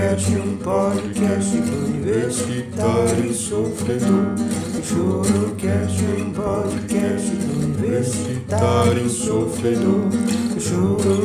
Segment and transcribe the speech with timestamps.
[0.00, 4.34] Chorocast, um podcast universitário sofredor.
[4.82, 7.30] Chorocast, um podcast
[7.62, 10.10] universitário sofredor.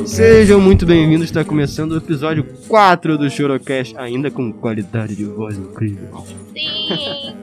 [0.05, 5.57] Sejam muito bem-vindos, está começando o episódio 4 do Chorocast, ainda com qualidade de voz
[5.57, 6.25] incrível.
[6.53, 7.33] Sim!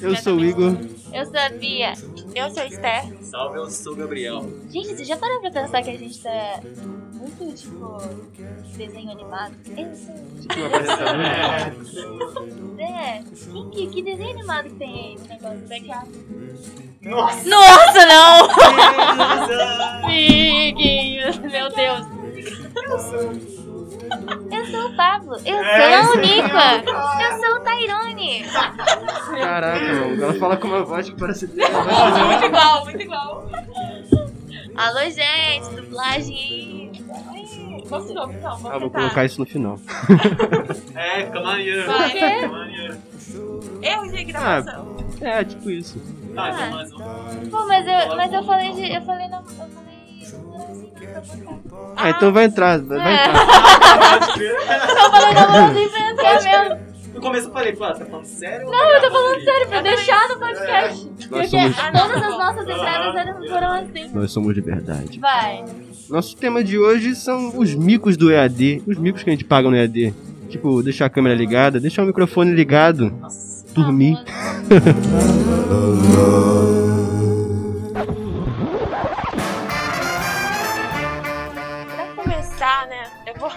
[0.00, 0.74] Eu sou o Igor.
[1.12, 1.92] Eu sou a Bia.
[2.34, 3.12] Eu sou a Esther.
[3.20, 4.50] Salve, eu sou o Gabriel.
[4.70, 6.60] Gente, já parou pra pensar que a gente tá
[7.24, 7.98] muito tipo
[8.76, 9.54] desenho animado?
[9.76, 10.14] Eu sou.
[12.78, 13.22] É,
[13.72, 16.08] que, que desenho animado que tem aí no negócio do backup?
[17.02, 17.48] Nossa!
[17.48, 18.48] Nossa, não!
[20.04, 22.06] Amiguinhos, meu Deus.
[24.50, 25.34] Eu sou o Pablo.
[25.36, 26.18] Eu sou É, a isso aí.
[26.40, 26.84] Unica.
[27.22, 28.44] Eu sou o Tyrone.
[29.40, 33.48] Caraca, mano, ela fala com uma voz que parece Muito igual, muito igual.
[34.76, 36.83] Alô, gente, dublagem aí.
[37.86, 38.58] Vamos de novo, então.
[38.70, 39.78] Ah, vou colocar isso no final.
[40.94, 41.82] É, fica maneiro.
[41.82, 42.98] Fica maneiro.
[43.82, 44.96] Erro de gravação.
[45.20, 45.98] É, tipo isso.
[46.34, 46.50] Tá, Ah.
[46.50, 47.50] então mais um.
[47.50, 48.92] Pô, mas eu, mas eu falei de.
[48.94, 49.38] Eu falei na.
[49.38, 49.94] Eu falei.
[51.96, 53.26] Ah, então vai entrar, vai É.
[53.26, 53.46] entrar.
[54.98, 56.83] Eu falei na mãozinha pra entrar mesmo.
[57.24, 58.70] Começo eu falei, pô, você tá falando sério?
[58.70, 61.06] Não, eu tô falando sério, pra deixar no podcast.
[61.06, 64.10] Nós Porque somos, todas as nossas entradas eram, foram assim.
[64.12, 65.18] nós somos de verdade.
[65.18, 65.64] Vai.
[66.10, 68.82] Nosso tema de hoje são os micos do EAD.
[68.86, 70.14] Os micos que a gente paga no EAD.
[70.50, 73.12] Tipo, deixar a câmera ligada, deixar o microfone ligado,
[73.74, 74.18] dormir.
[81.96, 83.50] Pra começar, né, eu vou,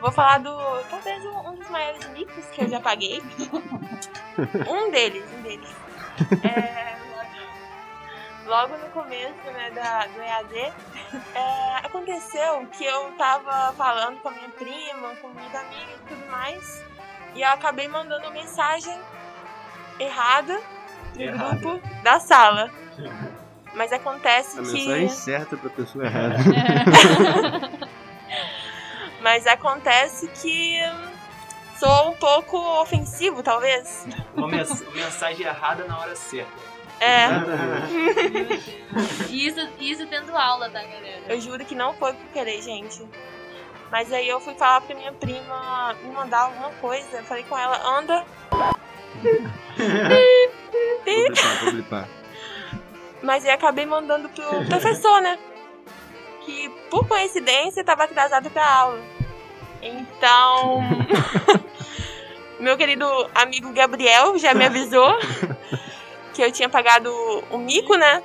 [0.00, 0.50] vou falar do.
[0.90, 3.22] talvez um dos maiores micos que eu já paguei.
[4.68, 5.68] um deles, um deles.
[6.42, 6.96] É,
[8.46, 10.72] logo no começo né, da, do EAD,
[11.34, 16.26] é, aconteceu que eu tava falando com a minha prima, com minhas amigas e tudo
[16.30, 16.84] mais,
[17.34, 18.98] e eu acabei mandando mensagem
[20.00, 20.60] errada
[21.14, 21.56] no Errada.
[21.56, 22.70] grupo da sala.
[23.74, 24.72] Mas acontece A que.
[24.72, 26.36] mensagem certa pra pessoa errada.
[29.20, 30.80] Mas acontece que
[31.78, 34.06] sou um pouco ofensivo, talvez.
[34.34, 36.50] Uma, mens- uma mensagem errada na hora certa.
[37.00, 37.28] É,
[39.30, 41.22] Isso, isso tendo aula, tá, galera?
[41.28, 43.06] eu juro que não foi por querer, gente.
[43.90, 47.18] Mas aí eu fui falar pra minha prima me mandar alguma coisa.
[47.18, 48.24] Eu falei com ela, anda.
[51.04, 52.08] Vou blipar, vou blipar.
[53.22, 55.38] Mas aí acabei mandando pro professor, né?
[56.44, 59.00] Que por coincidência tava atrasado pra aula.
[59.80, 60.82] Então.
[62.60, 65.18] meu querido amigo Gabriel já me avisou
[66.34, 67.12] que eu tinha pagado
[67.50, 68.22] o mico, né?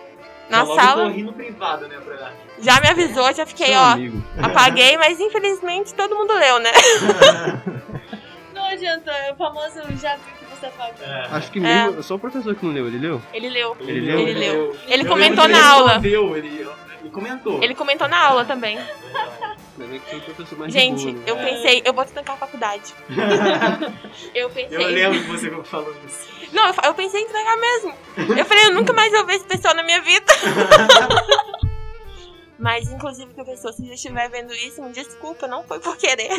[0.50, 1.14] Na Já sala.
[1.36, 2.32] privado, né, pra...
[2.60, 3.92] Já me avisou, já fiquei, Seu ó.
[3.94, 4.24] amigo.
[4.42, 6.72] Apaguei, mas infelizmente todo mundo leu, né?
[8.54, 11.06] Não adianta, é o famoso já viu que você pagou.
[11.06, 11.28] É.
[11.32, 13.22] Acho que mesmo, só o professor que não leu, ele leu?
[13.34, 13.76] Ele leu.
[13.82, 14.20] Ele leu?
[14.20, 14.78] Ele leu.
[14.88, 16.02] Ele Eu comentou na ele aula.
[16.04, 16.68] Ele,
[17.02, 17.64] ele comentou.
[17.64, 18.80] Ele comentou na aula também.
[20.70, 21.24] Gente, boa, né?
[21.26, 22.94] eu pensei, eu vou trancar a faculdade.
[24.36, 24.78] Eu pensei.
[24.78, 26.28] Eu lembro que você falou isso.
[26.52, 27.94] Não, eu, pensei em entregar mesmo.
[28.38, 30.32] Eu falei, eu nunca mais vou ver esse pessoal na minha vida.
[32.60, 36.30] Mas, inclusive, professor, se já estiver vendo isso, me desculpa, não foi por querer.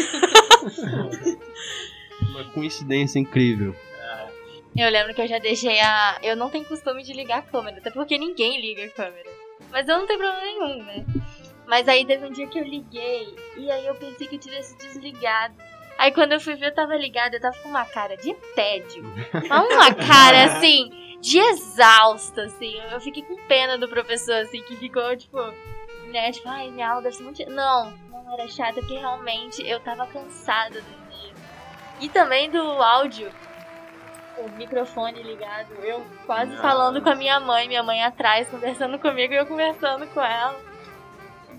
[2.31, 3.75] Uma coincidência incrível.
[4.77, 6.19] Eu lembro que eu já deixei a.
[6.23, 9.31] Eu não tenho costume de ligar a câmera, até porque ninguém liga a câmera.
[9.71, 11.07] Mas eu não tenho problema nenhum, né?
[11.67, 14.77] Mas aí teve um dia que eu liguei e aí eu pensei que eu tivesse
[14.77, 15.55] desligado.
[15.99, 19.05] Aí quando eu fui ver, eu tava ligada, eu tava com uma cara de tédio.
[19.49, 22.75] Uma cara assim, de exausta, assim.
[22.91, 25.39] Eu fiquei com pena do professor, assim, que ficou, tipo,
[26.11, 27.49] né, tipo, ai, minha aula deve ser muito.
[27.49, 31.33] Não, não era chata, porque realmente eu tava cansada do dia.
[32.01, 33.31] E também do áudio
[34.39, 39.33] o microfone ligado, eu quase falando com a minha mãe, minha mãe atrás conversando comigo
[39.33, 40.59] e eu conversando com ela.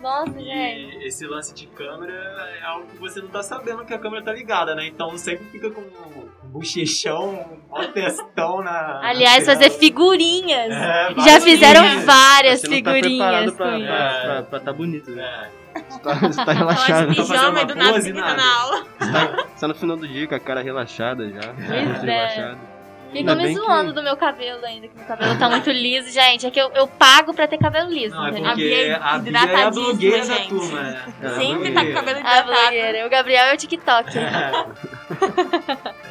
[0.05, 0.97] Nossa, gente.
[0.99, 4.23] E esse lance de câmera é algo que você não tá sabendo que a câmera
[4.23, 4.85] tá ligada, né?
[4.85, 9.01] Então sempre fica com um bochechão, um testão na.
[9.03, 10.71] Aliás, na fazer figurinhas.
[10.71, 12.05] É, Já fizeram figurinhas.
[12.05, 13.87] várias Você não tá preparado figurinhas pra, com isso.
[13.87, 15.49] pra, pra, pra tá bonito, né?
[15.73, 15.79] É.
[15.89, 17.03] Você tá, você tá relaxado.
[17.03, 18.37] Ela de Tá fazendo pijama e uma do nada pose, fica nada.
[18.37, 18.85] na aula.
[18.99, 21.51] Você tá, você tá no final do dia com a cara relaxada já.
[21.51, 22.11] rosto é.
[22.11, 22.74] relaxado.
[23.21, 26.11] Ficam me bem que- zoando do meu cabelo ainda, que meu cabelo tá muito liso.
[26.11, 29.37] Gente, é que eu, eu pago pra ter cabelo liso, Não, é Bia a Bia
[29.39, 30.49] é a blogueira da gente.
[30.49, 31.03] turma, né?
[31.21, 32.47] É a Sempre tá com cabelo A hidratado.
[32.51, 33.05] blogueira.
[33.05, 34.09] O Gabriel é o TikTok.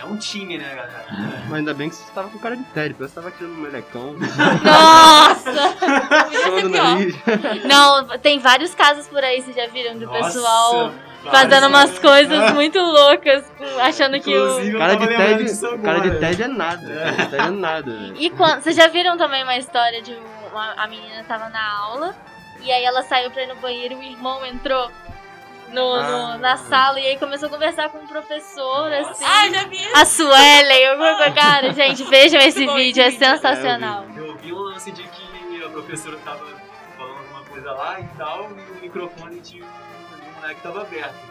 [0.00, 1.04] É um time, né, galera?
[1.44, 4.14] Mas ainda bem que você tava com cara de tédio, você tava tirando um melecão.
[4.64, 5.76] Nossa!
[7.68, 10.92] Não, tem vários casos por aí, vocês já viram, do Nossa, pessoal
[11.24, 13.44] fazendo umas coisas muito loucas,
[13.80, 14.48] achando que o.
[14.60, 16.10] Inclusive, eu Cara de TED, cara de.
[16.18, 16.94] TED é nada.
[16.94, 18.12] Cara de TED é nada.
[18.16, 20.16] E quando, vocês já viram também uma história de
[20.50, 22.16] uma, a menina tava na aula
[22.62, 24.90] e aí ela saiu pra ir no banheiro e o irmão entrou
[25.72, 26.38] no, no- Ah.
[26.38, 29.10] na sala e aí começou a conversar com o professor, Nossa.
[29.12, 29.24] assim.
[29.24, 29.78] Ai, já vi.
[29.94, 31.30] A Suelen, alguma coisa.
[31.32, 33.30] Cara, gente, vejam esse bom vídeo, é esse vídeo.
[33.32, 34.04] sensacional.
[34.16, 36.44] Eu vi um lance de que a professora tava
[36.98, 39.99] falando alguma coisa lá e tal, e o microfone um, um
[40.40, 41.30] moleque tava aberto.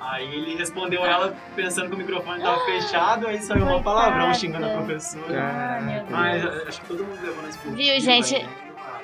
[0.00, 4.66] Aí ele respondeu ela pensando que o microfone tava fechado, aí saiu um palavrão xingando
[4.66, 5.40] a professora.
[5.40, 6.04] Ah.
[6.10, 7.76] Mas eh, acho que todo mundo levou na esportiva.
[7.76, 8.42] Viu, gente?
[8.42, 8.48] né?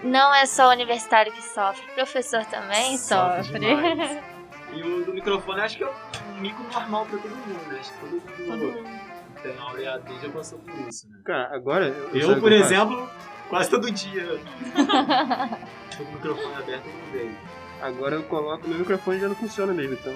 [0.02, 4.38] Não é só o universitário que sofre, o professor também Sofre sofre.
[4.70, 7.78] E o do microfone acho que é um mico normal pra todo mundo, né?
[7.80, 8.84] Acho que todo mundo
[9.36, 11.18] que tem aula EAD já passou por isso, né?
[11.24, 11.86] Cara, agora.
[11.88, 13.08] eu- Eu, por exemplo,
[13.48, 14.26] quase todo dia.
[14.76, 14.76] Tô
[16.04, 17.34] com o microfone aberto no meio.
[17.80, 20.14] Agora eu coloco, meu microfone já não funciona mesmo, então.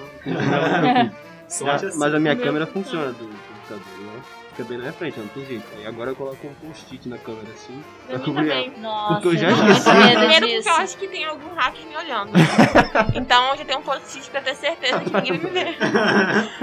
[1.47, 1.97] Sorte Já- assim.
[1.99, 4.21] mas a minha câmera funciona do computador, né?
[4.49, 5.65] Fica bem na minha frente, não tem jeito.
[5.77, 7.83] Aí agora eu coloco um post-it na câmera assim.
[8.07, 8.63] Pra cobrir ela.
[8.65, 8.79] também.
[8.81, 9.89] Nossa, Porque eu já esqueci.
[9.89, 12.31] Primeiro porque eu acho que tem algum hacker me olhando.
[13.15, 15.77] então eu já tenho um post-it pra ter certeza que ninguém vai me ver.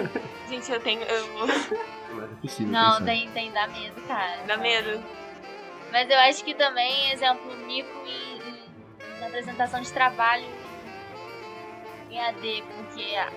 [0.49, 1.03] Gente, eu tenho.
[1.03, 1.27] Eu...
[2.15, 2.73] Mas é possível.
[2.73, 4.37] Não, tem, tem, dá medo, cara.
[4.47, 5.01] Dá medo.
[5.91, 10.45] Mas eu acho que também, exemplo, mico em, em- na apresentação de trabalho
[12.11, 13.29] em AD, porque é,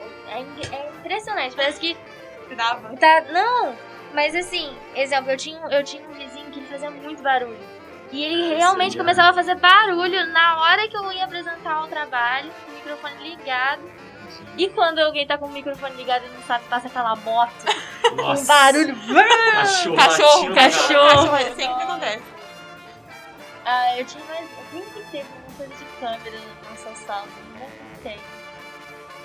[0.72, 1.98] é impressionante, parece que
[2.56, 2.96] Dava.
[2.98, 3.22] tá.
[3.32, 3.76] Não!
[4.14, 7.58] Mas assim, exemplo, eu tinha, eu tinha um vizinho que ele fazia muito barulho.
[8.12, 11.88] E ele realmente Sim, começava a fazer barulho na hora que eu ia apresentar o
[11.88, 13.82] trabalho, com o microfone ligado.
[14.56, 17.52] E quando alguém tá com o microfone ligado e não sabe, passa aquela moto,
[18.12, 18.46] um Nossa.
[18.46, 18.96] barulho.
[19.54, 21.10] Cachorro, Cachorro, cachorro.
[21.10, 22.24] Cachorro, é sempre acontece.
[23.66, 24.42] Ah, eu tinha mais.
[24.42, 27.28] Eu sempre teve uma coisa de câmera na nossa sala.
[27.54, 27.66] Nunca
[28.04, 28.20] tem.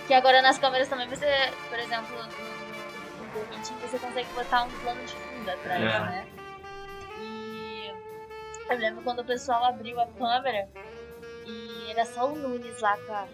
[0.08, 1.26] Que agora nas câmeras também você,
[1.68, 3.28] por exemplo, no, no
[3.82, 6.00] você consegue botar um plano de fundo atrás, É.
[6.00, 6.26] né?
[7.20, 7.92] E
[8.70, 10.66] eu lembro quando o pessoal abriu a câmera
[11.46, 13.26] e era só o Nunes lá com a,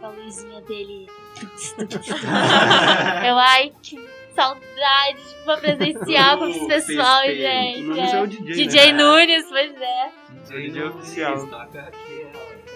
[0.00, 1.06] com a luzinha dele.
[3.26, 3.96] eu, ai, que
[4.34, 7.42] saudade de uma presencial com esse O pessoal, festeiro.
[7.42, 7.82] gente.
[7.82, 9.02] O Nunes é o DJ, DJ né?
[9.02, 10.10] Nunes, pois é.
[10.48, 11.36] DJ oficial.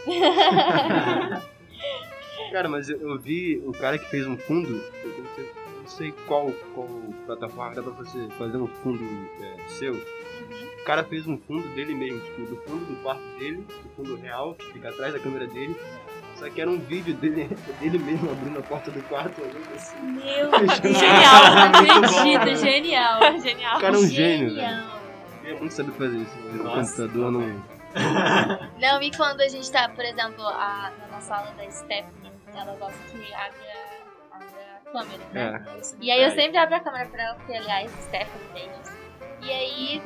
[2.54, 5.86] Cara, mas eu, eu vi um cara que fez um fundo, eu não sei, não
[5.88, 6.86] sei qual, qual
[7.26, 9.02] plataforma dá pra você fazer um fundo
[9.42, 9.92] é, seu.
[9.94, 14.14] O cara fez um fundo dele mesmo, tipo, do fundo do quarto dele, do fundo
[14.22, 15.74] real, que fica atrás da câmera dele.
[16.36, 17.48] Só que era um vídeo dele,
[17.80, 19.96] dele mesmo abrindo a porta do quarto, olhando assim.
[20.00, 20.50] Meu
[20.94, 21.42] Genial.
[21.74, 22.54] Muito bom, Acredito, né?
[22.54, 23.40] genial.
[23.40, 23.78] Genial.
[23.78, 24.60] O cara é um gênio, velho.
[24.68, 25.00] Genial.
[25.40, 26.32] Queria muito saber fazer isso.
[26.44, 27.02] mas O Nossa.
[27.02, 27.74] computador não.
[28.80, 32.23] Não, e quando a gente tá, por exemplo, a, na nossa aula da Stephanie,
[32.56, 35.64] ela gosta que abre a, abre a câmera, né?
[35.76, 35.80] É.
[36.00, 38.92] E aí eu sempre abro a câmera pra ela, porque aliás, Stephanie beijos.
[39.42, 40.02] E aí,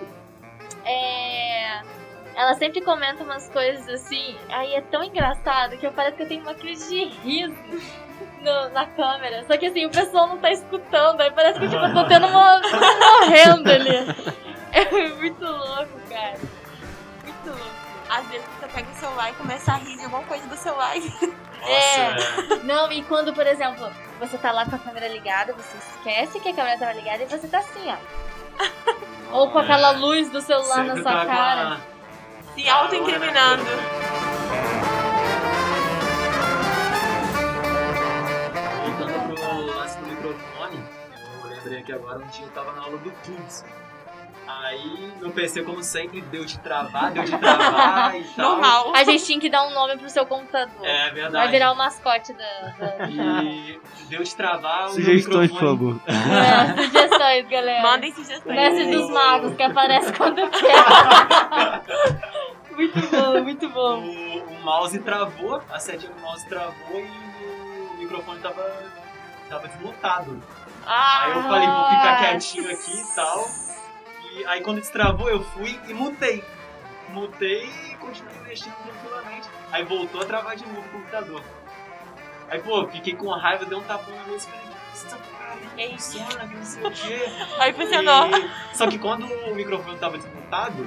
[0.85, 1.81] é,
[2.35, 6.29] ela sempre comenta umas coisas assim, aí é tão engraçado que eu parece que eu
[6.29, 7.55] tenho uma crise de riso
[8.43, 9.45] no- na câmera.
[9.47, 12.27] Só que assim, o pessoal não tá escutando, aí parece que tipo, eu tô tendo
[12.27, 12.61] uma.
[12.61, 14.39] morrendo ali.
[14.71, 14.85] É
[15.17, 16.39] muito louco, cara.
[17.25, 17.88] Muito louco.
[18.09, 20.95] Às vezes você pega o celular e começa a rir de alguma coisa do celular.
[21.61, 22.17] Nossa, é.
[22.65, 26.49] Não, e quando, por exemplo, você tá lá com a câmera ligada, você esquece que
[26.49, 27.97] a câmera tava ligada e você tá assim, ó.
[29.37, 31.75] Ou com aquela luz do celular na Sempre sua tá cara.
[31.75, 31.81] a-
[32.55, 33.65] Se auto-incriminando.
[38.85, 40.85] Voltando pro lance do microfone,
[41.43, 43.65] eu lembrei aqui agora, um dia eu tava na aula do Tunes.
[44.51, 48.51] Aí meu PC, como sempre, deu de travar, deu de travar e tal.
[48.53, 48.93] Normal.
[48.95, 50.87] A gente tinha que dar um nome pro seu computador.
[50.87, 51.33] É verdade.
[51.45, 52.45] Vai virar o mascote da.
[52.79, 53.05] da...
[53.11, 53.79] E
[54.09, 56.01] deu de travar Sugestões, por microfone.
[56.01, 56.01] favor.
[56.07, 57.83] É, sugestões, galera.
[57.83, 58.57] Mandem sugestões.
[58.57, 60.85] Mestre dos magos, que aparece quando quer.
[62.75, 64.01] muito bom, muito bom.
[64.03, 67.05] O, o mouse travou, a setinha do mouse travou e
[67.95, 68.65] o microfone tava,
[69.49, 70.43] tava desmutado.
[70.87, 73.68] Ah, Aí eu falei, vou ficar quietinho aqui e tal.
[74.39, 76.45] E aí quando destravou, eu fui e mutei.
[77.11, 79.49] Mutei e continuei mexendo tranquilamente.
[79.73, 81.43] Aí voltou a travar de novo o computador.
[82.51, 86.19] Aí, pô, fiquei com raiva, dei um tapão na mesa e Que isso?
[86.19, 87.27] que não sei o quê.
[87.61, 88.27] aí funcionou.
[88.31, 90.87] E- Só que quando o microfone tava desmutado,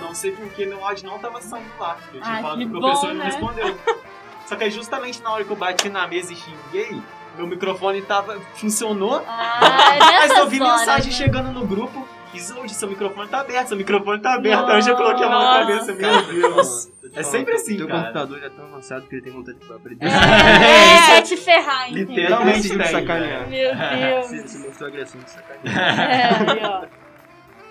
[0.00, 1.96] não sei porque meu áudio não tava saindo lá.
[2.12, 3.30] Eu tinha Ah, falado pro professor e não né?
[3.30, 3.78] respondeu.
[4.46, 7.00] Só que aí justamente na hora que eu bati na mesa e xinguei,
[7.36, 8.38] meu microfone tava.
[8.54, 9.22] funcionou.
[9.26, 9.60] Ah,
[10.20, 11.16] Mas eu vi horas, mensagem né?
[11.18, 12.06] chegando no grupo.
[12.34, 14.66] Isolde, seu microfone tá aberto, seu microfone tá aberto.
[14.68, 15.92] Aí eu já coloquei a mão na Nossa.
[15.92, 16.86] cabeça, meu Deus.
[17.02, 18.00] Eu É sempre assim, Teu cara.
[18.02, 20.06] computador já é tão avançado que ele tem vontade de aprender.
[20.08, 22.14] É, é, é te ferrar, entendeu?
[22.16, 23.48] Literalmente tem, sacanear.
[23.48, 24.26] Meu Deus.
[24.26, 26.00] Se, se mostrou agressivo de sacanear.
[26.10, 26.86] É, aí, ó.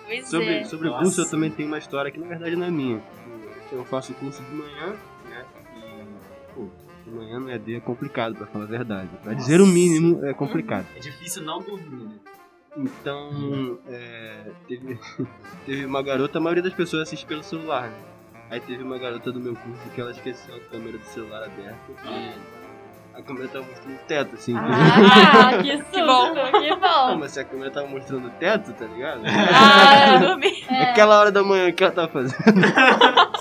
[0.08, 0.64] Pois Sobre, é.
[0.64, 1.04] sobre o Nossa.
[1.04, 3.02] curso, eu também tenho uma história que na verdade não é minha.
[3.72, 4.96] Eu faço curso de manhã,
[5.30, 5.46] né?
[5.76, 6.70] E, pô,
[7.06, 9.10] de manhã no ED é complicado, pra falar a verdade.
[9.22, 10.86] Pra dizer o mínimo, é complicado.
[10.96, 12.16] É difícil não dormir, né?
[12.76, 15.00] Então, é, teve,
[15.66, 17.98] teve uma garota, a maioria das pessoas assiste pelo celular, né?
[18.50, 21.92] Aí teve uma garota do meu curso que ela esqueceu a câmera do celular aberta
[22.06, 22.58] e
[23.18, 24.56] a câmera tava mostrando o teto, assim.
[24.56, 26.34] Ah, que susto, que bom.
[26.80, 27.18] Não, bom.
[27.18, 29.22] mas se a câmera tava mostrando o teto, tá ligado?
[29.26, 30.64] Ah, eu dormi.
[30.70, 30.84] É.
[30.84, 32.38] Aquela hora da manhã que ela tava fazendo.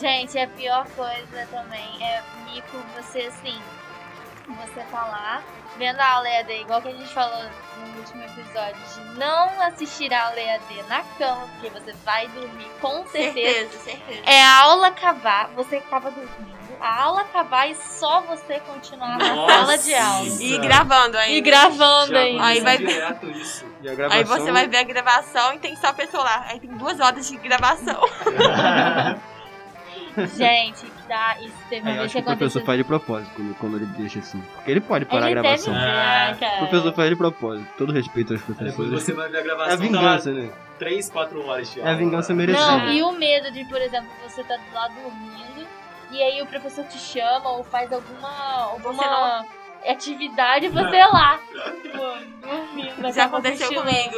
[0.01, 3.61] Gente, a pior coisa também é mico você assim.
[4.49, 5.43] Você tá lá
[5.77, 7.43] vendo a aula EAD, igual que a gente falou
[7.79, 12.71] no último episódio, de não assistir a aula EAD na cama, porque você vai dormir
[12.81, 13.71] com certeza.
[13.71, 14.23] Certeza, certeza.
[14.25, 19.35] É a aula acabar, você tava dormindo, a aula acabar e só você continuar na
[19.35, 19.53] Nossa.
[19.55, 20.27] sala de aula.
[20.41, 21.33] E gravando ainda.
[21.37, 22.45] E gravando Já ainda.
[22.45, 23.67] Aí vai- direto isso.
[23.83, 26.45] E a gravação, Aí você vai ver a gravação e tem só a pessoa lá.
[26.49, 28.01] Aí tem duas horas de gravação.
[30.37, 31.37] Gente, que dá.
[31.41, 32.65] Isso teve uma Aí eu vez acho que que o professor aconteceu.
[32.67, 34.41] faz de propósito quando, quando ele deixa assim.
[34.55, 35.75] Porque ele pode parar Ele a deve gravação.
[35.75, 36.55] ver, Ah, cara.
[36.57, 37.69] O professor faz de propósito.
[37.77, 39.03] Todo respeito aos Depois professores.
[39.03, 39.77] você vai ver a É a gravação.
[39.79, 40.49] vingança, né?
[40.49, 41.99] Tá lá 3, 4 horas de É a aula.
[41.99, 42.67] vingança merecida.
[42.79, 45.67] Não, e o medo de, por exemplo, você tá lá dormindo
[46.11, 49.45] e aí o professor te chama ou faz alguma, Você alguma
[49.87, 51.39] atividade e você é lá.
[51.83, 53.13] tipo, dormindo.
[53.13, 54.17] Já aconteceu comigo.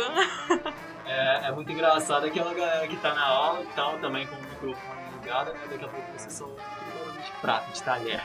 [1.07, 4.41] É, é muito engraçado aquela galera que tá na aula e tal, também com o
[4.41, 5.61] microfone ligado, né?
[5.71, 8.23] Daqui a pouco você só de prato, de talher.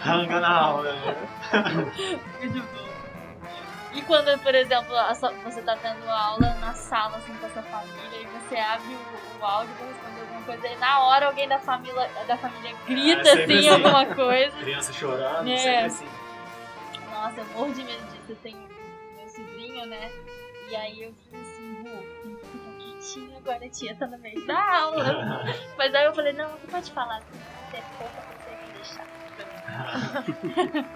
[0.00, 1.16] Ranga na aula, né?
[2.40, 2.92] Muito bom.
[3.94, 7.62] E quando, por exemplo, sua- você tá tendo aula na sala assim com a sua
[7.62, 11.46] família e você abre o, o áudio pra responder alguma coisa e na hora alguém
[11.48, 13.68] da família, da família grita É, assim, assim.
[13.68, 14.56] alguma coisa.
[14.56, 15.56] Criança chorando, É.
[15.58, 16.08] sempre assim.
[17.12, 18.22] Nossa, eu morro de medo disso.
[18.30, 18.58] Eu tenho
[19.18, 20.10] meu sobrinho, né?
[20.70, 21.44] E aí eu tem
[23.36, 25.44] agora, a tia tá no meio da aula.
[25.76, 27.40] Mas aí eu falei, não, você pode falar assim,
[27.70, 29.06] se é pouca você vai deixar.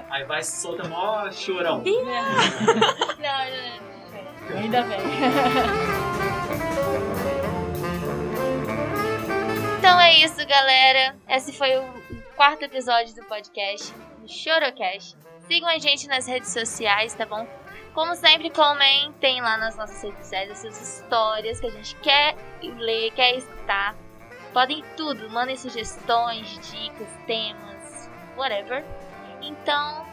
[0.10, 1.82] Aí vai solta mó chorão.
[1.82, 2.12] Não, não,
[3.18, 3.46] não,
[4.50, 4.98] não, ainda bem.
[9.78, 11.16] Então é isso, galera.
[11.28, 11.84] Esse foi o
[12.36, 15.16] quarto episódio do podcast, do Chorocast.
[15.48, 17.46] Sigam a gente nas redes sociais, tá bom?
[17.97, 22.37] Como sempre, comentem lá nas nossas redes sociais as suas histórias que a gente quer
[22.62, 23.97] ler, quer escutar.
[24.53, 28.85] Podem tudo, mandem sugestões, dicas, temas, whatever.
[29.41, 30.07] Então,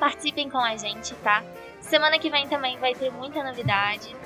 [0.00, 1.44] participem com a gente, tá?
[1.80, 4.16] Semana que vem também vai ter muita novidade.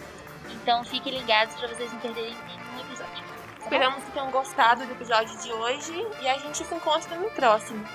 [0.52, 3.22] Então fiquem ligados pra vocês não perderem nenhum episódio.
[3.22, 3.64] Tá?
[3.64, 7.86] Esperamos que tenham gostado do episódio de hoje e a gente se encontra no próximo.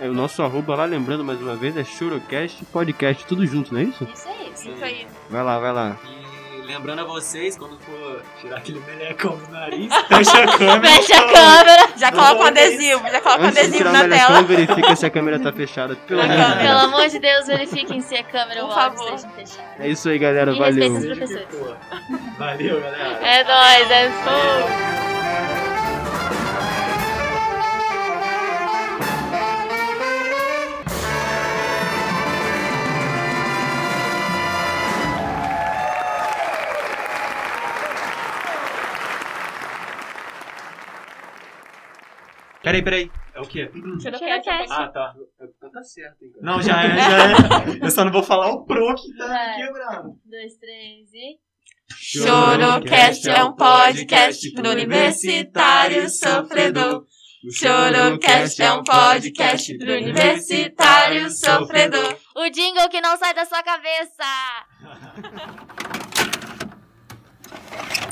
[0.00, 3.80] É, o nosso arroba lá, lembrando mais uma vez, é Churocast Podcast, tudo junto, não
[3.80, 4.04] é isso?
[4.12, 4.52] Isso aí.
[4.52, 4.84] isso.
[4.84, 5.06] Aí.
[5.30, 5.96] Vai lá, vai lá.
[6.04, 10.94] E lembrando a vocês, quando for tirar aquele melecão do nariz, fecha a câmera.
[10.96, 11.88] Fecha a câmera.
[11.96, 14.42] Já coloca o adesivo, já coloca o Antes de adesivo tirar o na melecão, tela.
[14.42, 15.96] verifica se a câmera tá fechada.
[15.96, 16.58] Pelo amor de câmera.
[16.60, 16.84] Pelo Deus.
[16.94, 19.14] amor de Deus, verifiquem se a câmera ou Por o áudio favor.
[19.14, 19.80] estejam fechados.
[19.80, 20.52] É isso aí, galera.
[20.52, 20.92] E Valeu.
[20.92, 21.76] respeitem os o professores.
[22.38, 23.26] Valeu, galera.
[23.26, 24.95] É nóis, é fogo.
[42.66, 43.10] Peraí, peraí.
[43.32, 43.70] É o quê?
[44.02, 44.72] Chorocast.
[44.72, 45.14] Ah, tá.
[45.40, 46.44] Então tá certo, hein, cara.
[46.44, 47.78] Não, já é, já é.
[47.80, 49.56] Eu só não vou falar o pro que tá Vai.
[49.56, 50.08] me quebrando.
[50.08, 51.38] Um, dois, três e.
[51.96, 57.06] Chorocast é um podcast pro universitário sofredor.
[57.52, 62.16] Chorocast é um podcast pro universitário sofredor.
[62.34, 64.24] O jingle que não sai da sua cabeça!